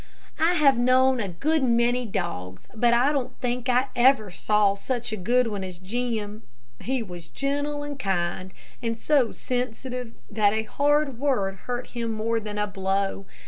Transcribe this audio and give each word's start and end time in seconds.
I 0.39 0.55
have 0.55 0.79
known 0.79 1.19
a 1.19 1.27
good 1.29 1.61
many 1.61 2.07
dogs, 2.07 2.67
but 2.73 2.91
I 2.91 3.11
don't 3.11 3.37
think 3.39 3.69
I 3.69 3.89
ever 3.95 4.31
saw 4.31 4.73
such 4.73 5.11
a 5.13 5.15
good 5.15 5.45
one 5.45 5.63
as 5.63 5.77
Jim. 5.77 6.41
He 6.79 7.03
was 7.03 7.27
gentle 7.27 7.83
and 7.83 7.99
kind, 7.99 8.51
and 8.81 8.97
so 8.97 9.31
sensitive 9.31 10.15
that 10.27 10.53
a 10.53 10.63
hard 10.63 11.19
word 11.19 11.53
hurt 11.67 11.89
him 11.91 12.13
more 12.13 12.39
than 12.39 12.57
a 12.57 12.65
blow. 12.65 13.27